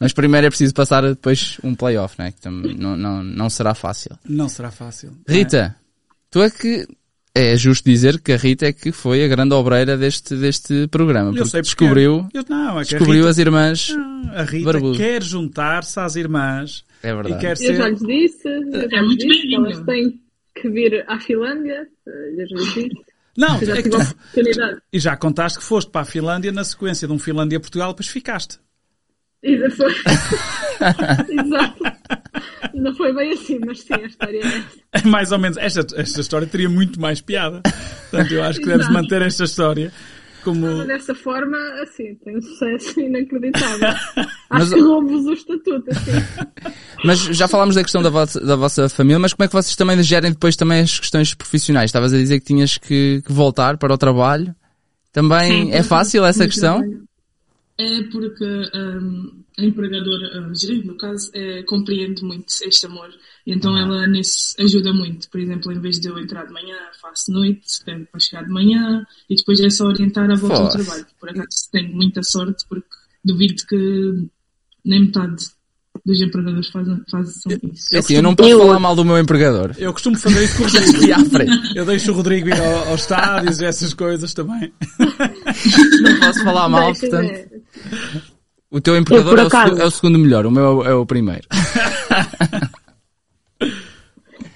[0.00, 2.32] Mas primeiro é preciso passar depois um playoff, né?
[2.32, 4.18] que não, não, não será fácil.
[4.28, 5.12] Não será fácil.
[5.28, 5.74] Rita,
[6.30, 6.86] tu é que
[7.34, 11.30] é justo dizer que a Rita é que foi a grande obreira deste, deste programa.
[11.30, 13.90] Eu porque sei porque descobriu, eu, não, é descobriu Rita- as irmãs.
[14.34, 14.96] A Rita Barbudo.
[14.96, 17.40] quer juntar-se às irmãs É e verdade.
[17.40, 17.76] quer Eu ser.
[17.76, 20.20] já lhes disse, eu já É lhes muito disse elas têm
[20.54, 21.86] que vir à Finlândia.
[22.06, 22.90] eh, Eu já lhes disse.
[23.36, 23.98] Não, já é que tu-
[24.90, 28.58] e já contaste que foste para a Finlândia na sequência de um Finlândia-Portugal, depois ficaste.
[29.42, 29.92] E foi.
[31.30, 31.82] Exato.
[32.74, 34.66] Não foi bem assim, mas sim, a história é essa.
[34.92, 35.56] É mais ou menos.
[35.58, 37.62] Esta, esta história teria muito mais piada.
[38.10, 38.92] Portanto, eu acho que deves Exato.
[38.94, 39.92] manter esta história
[40.44, 40.84] como.
[40.84, 43.88] Dessa forma, assim, tem um sucesso inacreditável.
[44.48, 46.12] Acho Mas- que roubo-vos o estatuto, assim.
[47.04, 49.74] Mas já falámos da questão da vossa, da vossa família, mas como é que vocês
[49.74, 51.88] também gerem depois também as questões profissionais?
[51.88, 54.54] Estavas a dizer que tinhas que, que voltar para o trabalho.
[55.12, 56.78] Também Sim, é fácil essa questão?
[56.78, 57.02] trabalho.
[57.78, 63.10] É porque hum, a empregadora, a gerente no caso, é, compreende muito este amor.
[63.46, 65.28] E então ela nesse ajuda muito.
[65.30, 68.50] Por exemplo, em vez de eu entrar de manhã, faço noite, tenho para chegar de
[68.50, 70.76] manhã e depois é só orientar a volta do Fosse.
[70.84, 71.06] trabalho.
[71.20, 72.88] Por acaso tenho muita sorte porque
[73.22, 74.26] duvido que
[74.84, 75.36] nem metade
[76.04, 77.94] dos empregadores fazem, fazem isso.
[77.94, 79.72] É assim, eu não posso Eu- falar mal do meu empregador.
[79.78, 81.12] Eu costumo fazer isso com o Rodrigo.
[81.14, 81.76] à frente.
[81.76, 84.72] Eu deixo o Rodrigo ir ao, aos estádios e essas coisas também.
[86.02, 87.28] Não posso falar mal, Deixa portanto.
[87.28, 87.55] ver.
[88.70, 91.06] O teu empregador por é o, acaso- é o segundo melhor, o meu é o
[91.06, 91.46] primeiro.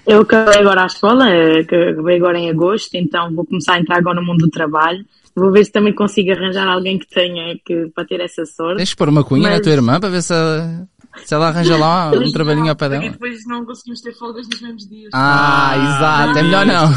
[0.05, 3.97] Eu acabei agora a escola, eh, acabei agora em agosto, então vou começar a entrar
[3.99, 5.05] agora no mundo do trabalho.
[5.35, 8.77] Vou ver se também consigo arranjar alguém que tenha que, para ter essa sorte.
[8.77, 10.87] Deixa pôr uma cunha na Mas- tua irmã para ver se ela,
[11.23, 13.09] se ela arranja lá um trabalhinho ao pé dela.
[13.09, 15.09] depois não conseguimos ter folgas nos mesmos dias.
[15.13, 16.93] Ah, exato, é melhor não.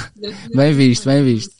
[0.57, 1.55] Bem visto, bem visto.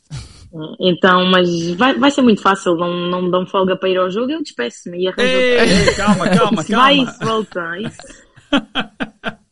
[0.79, 4.09] Então, mas vai, vai ser muito fácil, não, não me dão folga para ir ao
[4.09, 7.11] jogo, eu despeço-me e arranjo Ei, ei, calma, calma, Isso vai, calma.
[7.11, 7.79] isso volta.
[7.81, 8.25] Isso.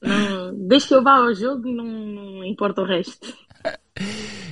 [0.01, 3.33] Não, desde que eu vá ao jogo, não, não importa o resto.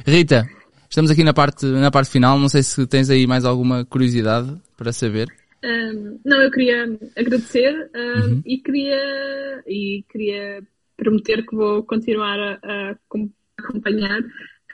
[0.06, 0.46] Rita,
[0.90, 2.40] estamos aqui na parte, na parte final.
[2.40, 5.28] Não sei se tens aí mais alguma curiosidade para saber.
[5.64, 6.86] Um, não, eu queria
[7.16, 8.42] agradecer um, Uhum.
[8.46, 10.64] e queria e queria
[10.98, 14.20] prometer que vou continuar a, a com- acompanhar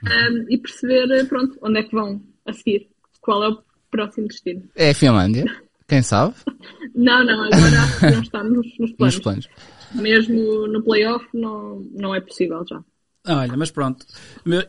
[0.04, 2.88] um, e perceber pronto onde é que vão a seguir,
[3.20, 3.58] qual é o
[3.90, 4.62] próximo destino.
[4.76, 5.44] É a Finlândia,
[5.88, 6.34] quem sabe?
[6.94, 9.14] Não, não, agora não está nos, nos planos.
[9.14, 9.48] Nos planos.
[9.94, 12.82] Mesmo no playoff não, não é possível já.
[13.26, 14.04] Olha, mas pronto.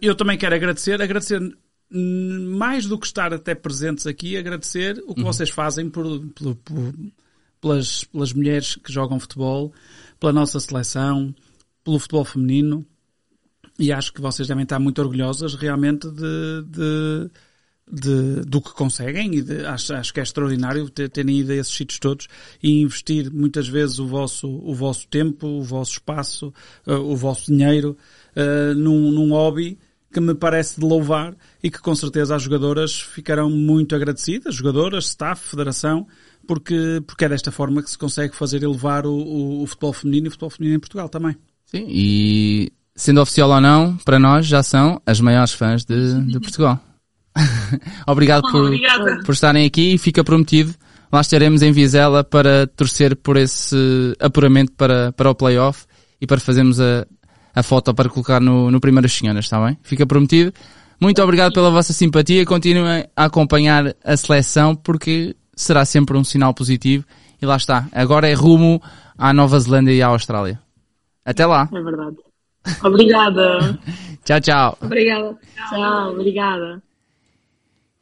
[0.02, 1.40] Eu também quero agradecer, agradecer
[1.92, 6.94] mais do que estar até presentes aqui, agradecer o que vocês fazem por, por- por-
[7.60, 9.74] pelas, pelas mulheres que jogam futebol,
[10.20, 11.34] pela nossa seleção,
[11.84, 12.86] pelo futebol feminino.
[13.80, 17.30] E acho que vocês devem estar muito orgulhosas realmente de, de-
[17.92, 21.56] de- do que conseguem e de- acho, acho que é extraordinário ter- terem ido a
[21.56, 22.28] esses sítios todos
[22.62, 26.54] e investir muitas vezes o vosso, o vosso tempo, o vosso espaço,
[26.86, 27.98] eh, o vosso dinheiro
[28.36, 29.80] eh, num, num hobby
[30.12, 35.06] que me parece de louvar e que com certeza as jogadoras ficarão muito agradecidas, jogadoras,
[35.06, 36.06] staff, federação,
[36.48, 40.26] porque, porque é desta forma que se consegue fazer elevar o, o, o futebol feminino
[40.26, 41.36] e o futebol feminino em Portugal também.
[41.66, 46.38] Sim, e sendo oficial ou não, para nós já são as maiores fãs de, de
[46.38, 46.78] Portugal.
[48.06, 48.78] Obrigado por,
[49.24, 50.76] por estarem aqui e fica prometido.
[51.10, 53.74] Lá estaremos em Vizela para torcer por esse
[54.20, 55.86] apuramento para, para o playoff
[56.20, 57.08] e para fazermos a,
[57.56, 59.78] a foto para colocar no, no Primeiras Senhoras, está bem?
[59.82, 60.52] Fica prometido.
[61.00, 62.46] Muito obrigado pela vossa simpatia.
[62.46, 67.06] Continuem a acompanhar a seleção porque será sempre um sinal positivo.
[67.42, 67.88] E lá está.
[67.94, 68.82] Agora é rumo
[69.18, 70.60] à Nova Zelândia e à Austrália.
[71.24, 71.70] Até lá.
[71.74, 72.18] É verdade.
[72.84, 73.80] Obrigada.
[74.24, 74.78] Tchau, tchau.
[74.82, 75.38] Obrigada.
[75.70, 76.84] Tchau, obrigada.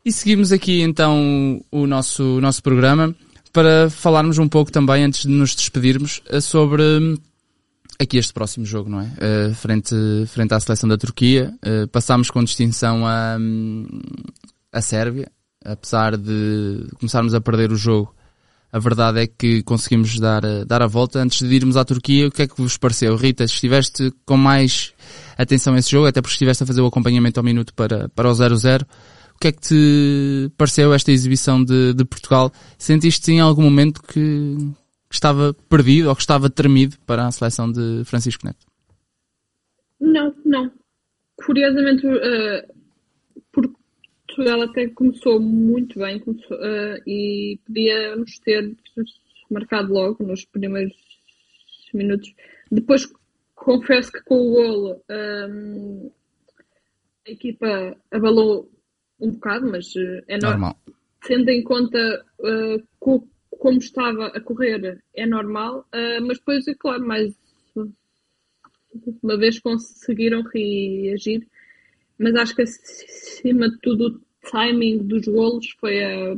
[0.03, 3.13] E seguimos aqui então o nosso, o nosso programa
[3.57, 7.17] para falarmos um pouco também, antes de nos despedirmos, eh, sobre hum,
[7.99, 9.11] aqui este próximo jogo, não é?
[9.17, 9.95] Eh, frente,
[10.27, 11.53] frente à seleção da Turquia.
[11.63, 13.87] Eh, passámos com distinção a, hum,
[14.71, 15.31] a Sérvia,
[15.65, 18.13] apesar de começarmos a perder o jogo.
[18.77, 21.19] A verdade é que conseguimos dar, a- dar a volta.
[21.19, 23.15] Antes de irmos à Turquia, o que é que vos pareceu?
[23.15, 24.93] Rita, estiveste com mais
[25.35, 28.29] atenção a esse jogo, até porque estiveste a fazer o acompanhamento ao minuto para, para
[28.29, 28.83] o 0-0.
[29.35, 32.51] O que é que te pareceu esta exibição de, de Portugal?
[32.77, 34.57] Sentiste em algum momento que,
[35.09, 38.65] que estava perdido ou que estava tremido para a seleção de Francisco Neto?
[39.99, 40.71] Não, não.
[41.45, 42.67] Curiosamente, eh,
[44.37, 48.71] Portugal até começou muito bem começou, eh, e podíamos ter
[49.49, 50.93] marcado logo nos primeiros
[51.91, 52.31] minutos.
[52.71, 53.07] Depois,
[53.55, 56.11] confesso que com o golo eh,
[57.27, 58.69] a equipa abalou
[59.19, 60.77] um bocado, mas eh, é no- Normal.
[61.25, 62.23] tendo em conta
[62.99, 67.33] co- como estava a correr, é normal, eh, mas depois, é claro, mais
[69.23, 71.47] uma vez conseguiram reagir,
[72.19, 76.33] mas acho que acima de tudo o timing dos golos foi a,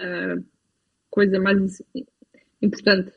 [0.00, 0.36] a
[1.10, 1.82] coisa mais
[2.62, 3.12] importante.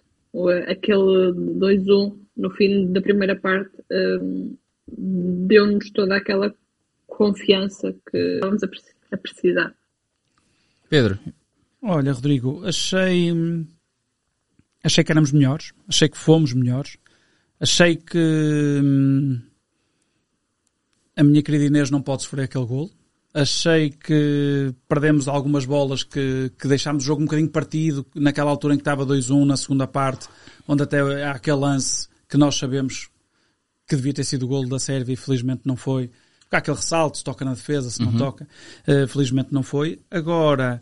[0.67, 4.55] Aquele 2-1 no fim da primeira parte hum,
[4.87, 6.53] deu-nos toda aquela
[7.07, 8.63] confiança que estávamos
[9.11, 9.75] a precisar.
[10.89, 11.19] Pedro,
[11.83, 13.31] Olha, Rodrigo, achei.
[13.31, 13.65] hum,
[14.83, 15.73] Achei que éramos melhores.
[15.87, 16.97] Achei que fomos melhores.
[17.59, 18.17] Achei que.
[18.83, 19.39] hum,
[21.15, 22.89] A minha querida Inês não pode sofrer aquele gol.
[23.33, 28.73] Achei que perdemos algumas bolas que, que deixámos o jogo um bocadinho partido naquela altura
[28.73, 30.27] em que estava 2-1 na segunda parte,
[30.67, 33.09] onde até há aquele lance que nós sabemos
[33.87, 36.09] que devia ter sido o golo da Sérvia e felizmente não foi.
[36.41, 38.47] Porque há aquele ressalto, se toca na defesa, se não toca.
[38.85, 40.01] Eh, felizmente não foi.
[40.11, 40.81] Agora,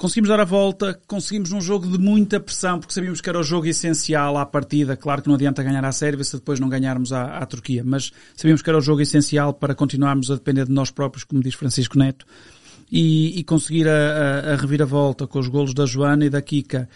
[0.00, 3.42] conseguimos dar a volta, conseguimos num jogo de muita pressão, porque sabíamos que era o
[3.42, 4.96] jogo essencial à partida.
[4.96, 8.10] Claro que não adianta ganhar à Sérvia se depois não ganharmos à, à Turquia, mas
[8.34, 11.54] sabíamos que era o jogo essencial para continuarmos a depender de nós próprios, como diz
[11.54, 12.24] Francisco Neto,
[12.90, 16.88] e, e conseguir a, a, a reviravolta com os golos da Joana e da Kika.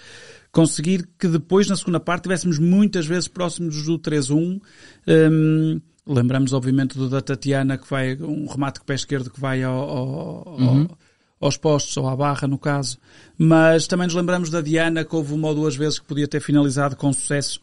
[0.50, 4.60] Conseguir que depois, na segunda parte, tivéssemos muitas vezes próximos do 3-1.
[5.06, 9.40] Hum, lembramos, obviamente, do da Tatiana, que vai, um remate com o pé esquerdo que
[9.40, 10.98] vai ao, ao- ao-
[11.44, 12.98] aos postos, ou à barra, no caso.
[13.36, 16.40] Mas também nos lembramos da Diana, que houve uma ou duas vezes que podia ter
[16.40, 17.60] finalizado com sucesso.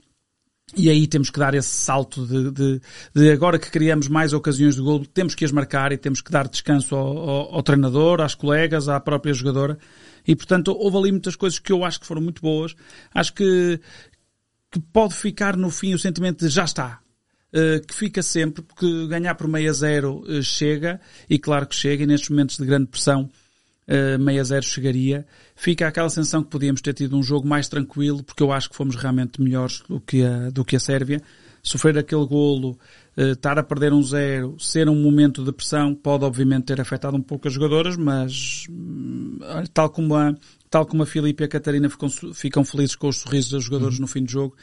[0.77, 2.81] E aí temos que dar esse salto de, de,
[3.13, 6.31] de agora que criamos mais ocasiões de gol, temos que as marcar e temos que
[6.31, 9.77] dar descanso ao, ao- ao treinador, às colegas, à própria jogadora.
[10.25, 12.73] E portanto houve ali muitas coisas que eu acho que foram muito boas.
[13.13, 13.81] Acho que,
[14.71, 16.99] que pode ficar no fim o sentimento de já está.
[17.53, 21.75] Uh, que fica sempre, porque ganhar por meio a zero uh, chega, e claro que
[21.75, 23.29] chega, e nestes momentos de grande pressão,
[23.87, 25.25] uh, meio a zero chegaria.
[25.55, 28.75] Fica aquela sensação que podíamos ter tido um jogo mais tranquilo, porque eu acho que
[28.75, 31.21] fomos realmente melhores do que a, do que a Sérvia.
[31.63, 32.77] Sofrer aquele golo,
[33.17, 37.15] uh, estar a perder um zero, ser um momento de pressão, pode obviamente ter afetado
[37.15, 39.37] um pouco as jogadoras, mas hum,
[39.73, 40.35] tal como a,
[40.69, 43.99] tal como a Filipe e a Catarina ficam, ficam felizes com os sorrisos dos jogadores
[43.99, 44.55] no fim do jogo,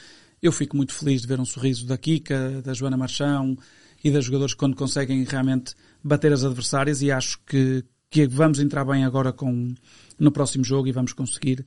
[0.42, 3.56] eu fico muito feliz de ver um sorriso da Kika, da Joana Marchão
[4.02, 8.84] e das jogadores quando conseguem realmente bater as adversárias e acho que, que vamos entrar
[8.84, 9.74] bem agora com,
[10.18, 11.64] no próximo jogo e vamos conseguir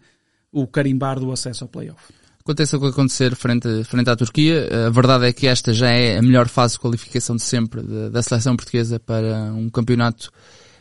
[0.51, 2.11] o carimbar do acesso ao playoff.
[2.39, 6.17] aconteça o que acontecer frente, frente à Turquia, a verdade é que esta já é
[6.17, 10.31] a melhor fase de qualificação de sempre da, da seleção portuguesa para um campeonato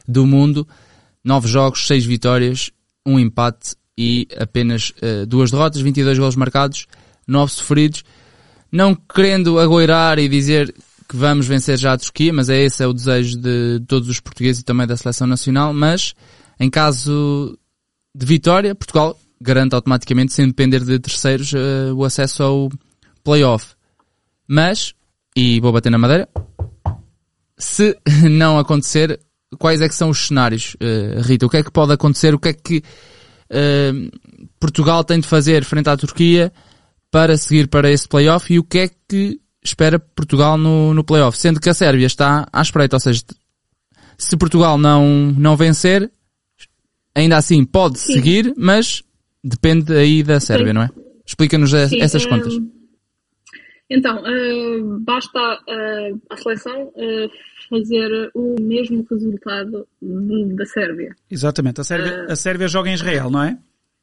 [0.09, 0.67] do mundo.
[1.23, 2.71] Nove jogos, seis vitórias,
[3.07, 6.87] um empate e apenas uh, duas derrotas, 22 gols marcados,
[7.27, 8.03] nove sofridos.
[8.73, 10.75] Não querendo agoirar e dizer
[11.11, 14.21] que vamos vencer já a Turquia, mas é esse é o desejo de todos os
[14.21, 16.15] portugueses e também da seleção nacional, mas
[16.61, 17.59] em caso
[18.15, 22.69] de vitória, Portugal garante automaticamente, sem depender de terceiros, uh, o acesso ao
[23.25, 23.75] playoff.
[24.47, 24.95] Mas,
[25.35, 26.29] e vou bater na madeira,
[27.59, 27.99] se
[28.31, 29.19] não acontecer,
[29.59, 31.45] quais é que são os cenários, uh, Rita?
[31.45, 32.37] O que é que pode acontecer?
[32.37, 32.85] O que é que
[33.51, 33.93] eh,
[34.61, 36.53] Portugal tem de fazer frente à Turquia
[37.11, 41.37] para seguir para esse playoff e o que é que espera Portugal no, no playoff?
[41.37, 43.23] Sendo que a Sérvia está à espreita, ou seja,
[44.17, 46.11] se Portugal não, não vencer,
[47.15, 48.15] ainda assim pode Sim.
[48.15, 49.03] seguir, mas
[49.43, 50.73] depende aí da Sérvia, Sim.
[50.75, 50.91] não é?
[51.25, 52.55] Explica-nos essas contas.
[53.89, 57.29] Então, eh, basta eh, a seleção eh,
[57.69, 61.15] fazer o mesmo resultado da Sérvia.
[61.29, 61.81] Exatamente.
[61.81, 63.59] A Sérvia, a Sérvia joga em Israel, não é?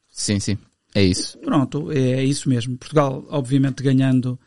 [0.09, 0.57] Sim, sim.
[0.93, 1.37] É isso.
[1.39, 2.77] Pronto, é isso mesmo.
[2.77, 4.37] Portugal, obviamente, ganhando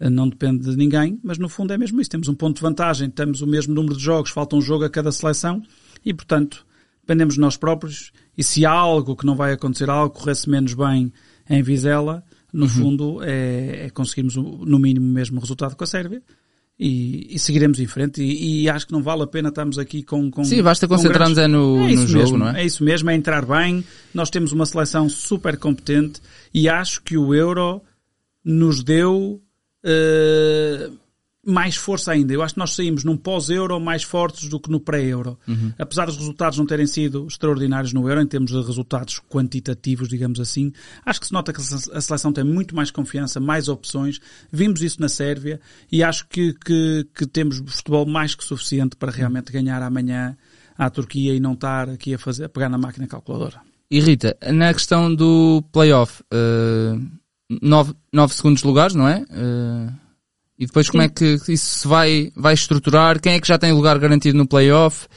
[0.00, 2.10] não depende de ninguém, mas no fundo é mesmo isso.
[2.10, 4.90] Temos um ponto de vantagem, temos o mesmo número de jogos, falta um jogo a
[4.90, 5.62] cada seleção
[6.04, 6.66] e, portanto,
[7.00, 8.12] dependemos de nós próprios.
[8.36, 11.12] E se há algo que não vai acontecer, algo corresse menos bem
[11.48, 16.22] em Vizela, no fundo é, é conseguirmos no mínimo o mesmo resultado com a Sérvia.
[16.76, 20.02] E, e seguiremos em frente e, e acho que não vale a pena estarmos aqui
[20.02, 22.62] com, com Sim, basta concentrar-nos grandes- é no, é no jogo, mesmo, não é?
[22.62, 23.84] É isso mesmo, é entrar bem.
[24.12, 26.20] Nós temos uma seleção super competente
[26.52, 27.80] e acho que o Euro
[28.44, 29.40] nos deu
[29.84, 30.90] eh,
[31.46, 32.32] mais força ainda.
[32.32, 35.38] Eu acho que nós saímos num pós-Euro mais fortes do que no pré-Euro.
[35.46, 35.72] Uhum.
[35.78, 40.40] Apesar dos resultados não terem sido extraordinários no Euro, em termos de resultados quantitativos, digamos
[40.40, 40.72] assim,
[41.04, 44.20] acho que se nota que a seleção tem muito mais confiança, mais opções.
[44.50, 45.60] Vimos isso na Sérvia
[45.92, 50.36] e acho que, que, que temos futebol mais que suficiente para realmente ganhar amanhã
[50.76, 53.60] à Turquia e não estar aqui a, fazer, a pegar na máquina calculadora.
[53.90, 57.00] E Rita, na questão do playoff, uh,
[57.48, 59.24] nove, nove segundos lugares, não é?
[59.30, 59.92] Uh,
[60.58, 63.20] e depois como é que isso se vai, vai estruturar?
[63.20, 65.08] Quem é que já tem lugar garantido no playoff?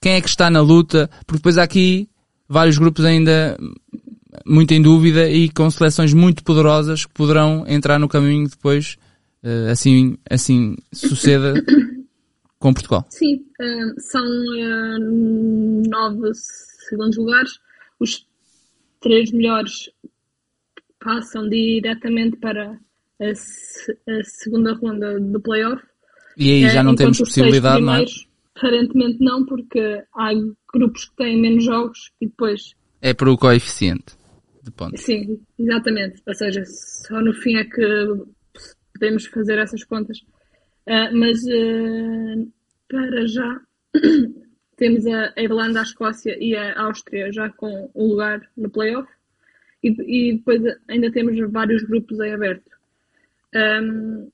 [0.00, 1.10] Quem é que está na luta?
[1.26, 2.08] Porque depois há aqui
[2.48, 3.56] vários grupos ainda
[4.44, 8.96] muito em dúvida e com seleções muito poderosas que poderão entrar no caminho depois,
[9.42, 11.54] uh, assim, assim suceda
[12.58, 13.06] com Portugal.
[13.10, 14.24] Sim, eh, são
[15.88, 16.30] nove
[16.88, 17.58] segundos lugares.
[18.00, 18.26] Os
[19.00, 19.90] três melhores
[21.06, 22.72] passam diretamente para
[23.20, 23.30] a,
[24.10, 25.80] a segunda ronda do playoff.
[26.36, 28.04] E aí já não temos enquanto os seis possibilidade, não é?
[28.56, 30.30] Aparentemente não, porque há
[30.74, 34.16] grupos que têm menos jogos e depois É por o coeficiente
[34.64, 35.00] de pontos.
[35.00, 36.20] Sim, exatamente.
[36.26, 36.64] Ou seja,
[37.06, 38.24] só no fim é que
[38.92, 40.18] podemos fazer essas contas.
[40.88, 42.44] Ah, mas ah,
[42.88, 43.60] para já
[44.76, 49.08] temos a Irlanda, a Escócia e a Áustria já com um lugar no playoff
[49.88, 52.70] e, e depois ainda temos vários grupos em aberto.
[53.54, 54.28] Ahm,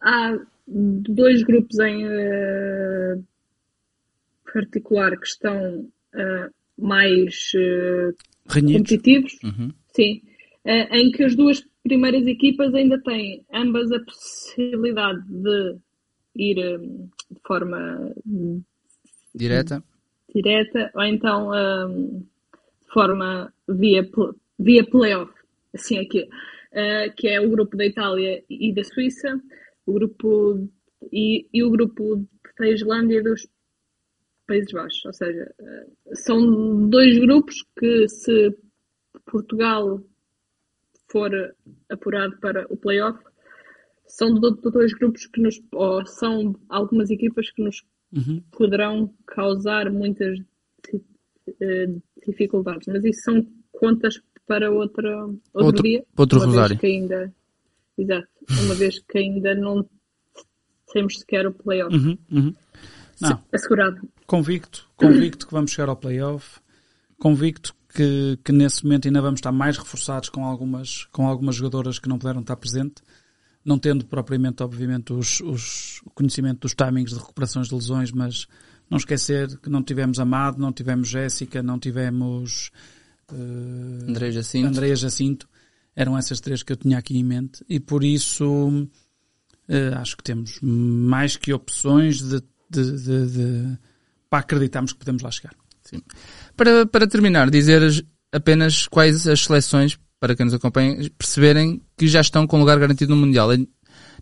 [0.00, 3.18] há dois grupos em ah,
[4.52, 7.52] particular que estão ah, mais
[8.48, 8.76] Renhidos.
[8.82, 9.70] competitivos, Uhum.
[9.94, 10.22] sim,
[10.64, 15.76] em que as duas primeiras equipas ainda têm ambas a possibilidade de
[16.36, 18.12] ir de forma
[19.34, 19.82] Direta.
[20.34, 25.32] direta ou então eh, de forma via, pl- via playoff,
[25.74, 26.28] assim aqui,
[26.72, 29.40] eh, que é o grupo da Itália e da Suíça,
[29.86, 30.68] o grupo
[31.12, 32.26] e, e o grupo
[32.58, 33.46] da Islândia e dos
[34.46, 38.56] Países Baixos, ou seja, eh, são dois grupos que se
[39.26, 40.00] Portugal
[41.10, 41.30] for
[41.90, 43.18] apurado para o playoff,
[44.06, 47.82] são do- do- dois grupos que nos, ou são algumas equipas que nos
[48.14, 48.42] Uhum.
[48.52, 50.38] poderão causar muitas
[51.60, 51.86] eh,
[52.26, 56.04] dificuldades, mas isso são contas para outra, outro, Outro- dia.
[56.16, 56.78] outro uma vez rosário.
[56.78, 57.34] que ainda,
[57.96, 58.28] exato,
[58.64, 59.88] uma vez que ainda não
[60.92, 62.54] temos sequer o playoff Uhum, uhum.
[63.20, 64.00] Não, assegurado.
[64.26, 66.60] convicto, convicto que vamos chegar ao playoff,
[67.18, 71.98] convicto que, que nesse momento ainda vamos estar mais reforçados com algumas, com algumas jogadoras
[71.98, 73.02] que não puderam estar presente,
[73.64, 78.46] não tendo propriamente, obviamente, os, os, o conhecimento dos timings de recuperações de lesões, mas
[78.90, 82.70] não esquecer que não tivemos Amado, não tivemos Jéssica, não tivemos
[83.32, 84.68] eh, André Jacinto.
[84.68, 85.48] Andréia Jacinto,
[85.94, 88.88] eram essas três que eu tinha aqui em mente e por isso
[89.68, 93.78] eh, acho que temos mais que opções de, de, de, de-
[94.30, 95.54] para acreditarmos que podemos lá chegar.
[96.56, 102.08] Para, para terminar, dizer as- apenas quais as seleções, para quem nos acompanha, perceberem que
[102.08, 103.50] já estão com lugar garantido no Mundial.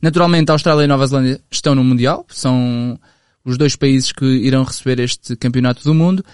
[0.03, 2.99] Naturalmente, a Austrália e a Nova Zelândia estão no Mundial, são
[3.45, 6.25] os dois países que irão receber este campeonato do mundo.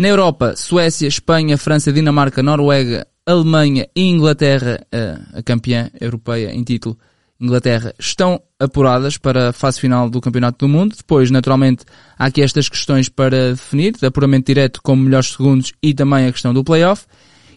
[0.00, 6.64] Na Europa, Suécia, Espanha, França, Dinamarca, Noruega, Alemanha e Inglaterra, a- a campeã europeia em
[6.64, 6.98] título,
[7.38, 10.96] Inglaterra, estão apuradas para a fase final do Campeonato do Mundo.
[10.96, 11.84] Depois, naturalmente,
[12.18, 16.32] há aqui estas questões para definir, de apuramento direto como melhores segundos e também a
[16.32, 17.04] questão do playoff.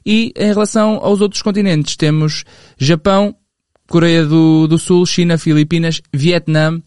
[0.06, 2.44] E em relação aos outros continentes, temos
[2.78, 3.34] Japão,
[3.88, 6.82] Coreia do, do Sul, China, Filipinas, Vietnã.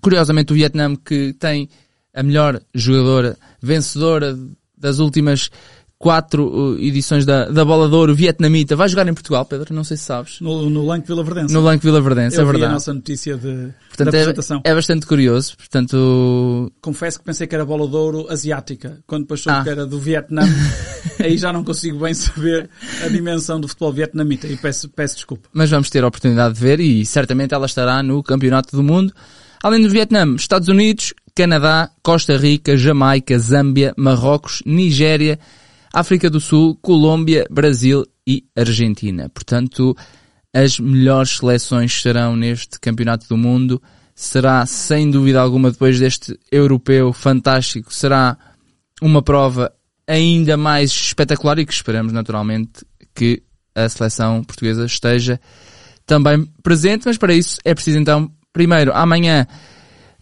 [0.00, 1.68] Curiosamente, o Vietnã que tem
[2.14, 4.38] a melhor jogadora, vencedora
[4.76, 5.50] das últimas
[5.96, 8.76] quatro uh, edições da, da Bola de Ouro vietnamita.
[8.76, 9.72] Vai jogar em Portugal, Pedro?
[9.72, 10.38] Não sei se sabes.
[10.40, 11.54] No, no Lanque Vila Verdense.
[11.54, 12.72] No Lanque Vila Verdense, Eu é vi a verdade.
[12.74, 14.60] nossa notícia de, Portanto, da é, apresentação.
[14.64, 15.56] é bastante curioso.
[15.56, 18.98] Portanto, Confesso que pensei que era bola de ouro asiática.
[19.06, 19.62] Quando depois soube Ah.
[19.62, 20.42] que era do Vietnã,
[21.20, 22.68] aí já não consigo bem saber
[23.02, 24.46] a dimensão do futebol vietnamita.
[24.46, 25.48] E peço, peço desculpa.
[25.54, 29.10] mas vamos ter a oportunidade de ver e certamente ela estará no Campeonato do Mundo.
[29.62, 35.38] Além do Vietnã, Estados Unidos, Canadá, Costa Rica, Jamaica, Zâmbia, Marrocos, Nigéria,
[35.92, 39.28] África do Sul, Colômbia, Brasil e Argentina.
[39.28, 39.96] Portanto,
[40.52, 43.82] as melhores seleções serão neste Campeonato do Mundo.
[44.14, 48.36] Será, sem dúvida alguma, depois deste europeu fantástico, será
[49.02, 49.72] uma prova
[50.06, 53.42] ainda mais espetacular e que esperamos naturalmente que
[53.74, 55.40] a seleção portuguesa esteja
[56.06, 59.46] também presente, mas para isso é preciso então, primeiro, amanhã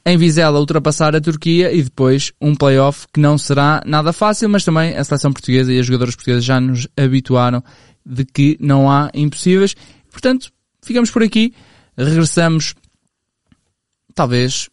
[0.04, 4.64] em Vizela ultrapassar a Turquia e depois um play-off que não será nada fácil, mas
[4.64, 7.62] também a seleção portuguesa e as jogadoras portuguesas já nos habituaram
[8.04, 9.74] de que não há impossíveis.
[10.10, 10.50] Portanto,
[10.82, 11.54] ficamos por aqui,
[11.96, 12.74] regressamos
[14.14, 14.68] talvez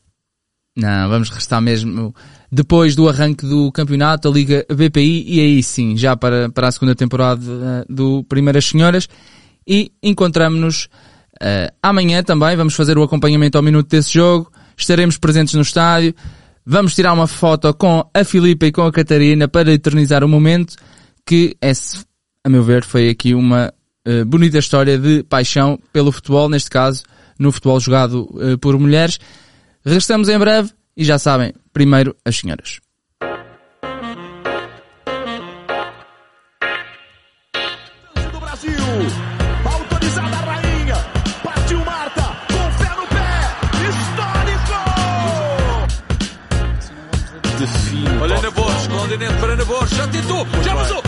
[0.75, 2.15] não, vamos restar mesmo
[2.51, 6.71] depois do arranque do campeonato, a Liga BPI, e aí sim, já para, para a
[6.71, 9.07] segunda temporada eh, do Primeiras Senhoras.
[9.67, 10.87] E encontramos-nos
[11.39, 14.51] eh, amanhã também, vamos fazer o acompanhamento ao minuto desse jogo,
[14.81, 16.13] estaremos presentes no estádio,
[16.65, 20.75] vamos tirar uma foto com a Filipa e com a Catarina para eternizar o momento,
[21.25, 21.71] que é,
[22.43, 23.73] a meu ver, foi aqui uma
[24.05, 27.03] eh, bonita história de paixão pelo futebol, neste caso,
[27.37, 29.19] no futebol jogado eh, por mulheres.
[29.85, 32.79] Regressamos em breve e já sabem, primeiro as senhoras.
[49.09, 49.17] Histórico.
[49.17, 51.01] Olha na voz, continente para na voz, já tentou, já passou,